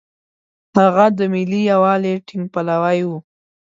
[0.77, 3.09] هغه د ملي یووالي ټینګ پلوی و.